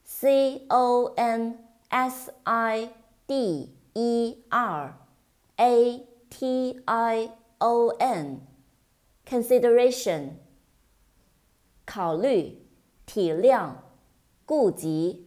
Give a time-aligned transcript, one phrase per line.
[0.04, 2.91] c o n s i
[3.27, 4.95] d e r
[5.57, 8.47] a t i o n,
[9.27, 10.35] consideration。
[11.85, 12.63] 考虑、
[13.07, 13.75] 体谅、
[14.45, 15.27] 顾及。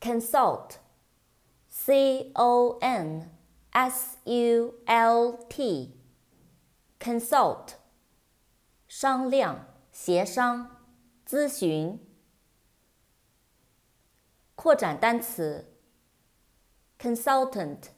[0.00, 3.30] consult，c o n
[3.70, 7.74] s u l t，consult，
[8.88, 10.80] 商量、协商、
[11.26, 12.00] 咨询。
[14.65, 15.71] 扩展单词
[16.99, 17.91] ：consultant，c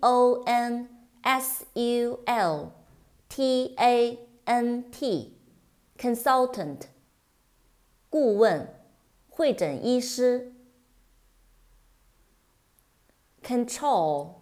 [0.00, 0.88] o n
[1.22, 2.72] s u l。
[3.28, 6.88] T A N T，consultant，
[8.10, 8.74] 顾问，
[9.28, 10.52] 会诊医师。
[13.44, 14.40] Control，C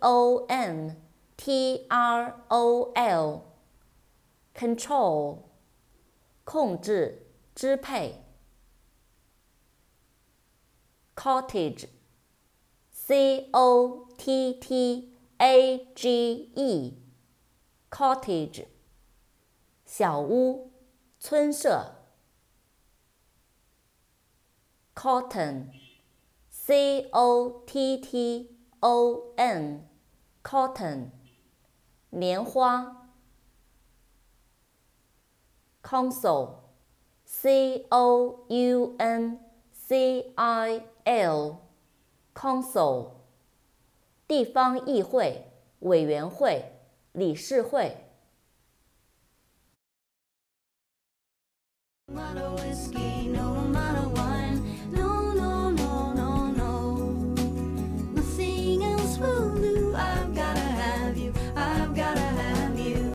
[0.00, 1.02] O N
[1.36, 2.92] T R O
[4.54, 5.40] L，control，
[6.44, 8.23] 控制，支配。
[11.16, 11.88] Cottage，C
[13.52, 17.04] O T T A G E。
[17.94, 18.66] cottage，
[19.86, 20.72] 小屋，
[21.20, 21.94] 村舍。
[24.96, 31.10] cotton，c o t t o n，cotton，
[32.10, 33.06] 棉花。
[35.84, 39.38] council，c o u n
[39.72, 41.56] c i L
[42.34, 43.10] Council
[44.26, 45.46] 地方议会、
[45.80, 46.64] 委员会、
[47.12, 47.94] 理事会。